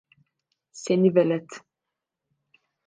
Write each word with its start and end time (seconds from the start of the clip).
Seni 0.71 1.15
velet! 1.15 1.49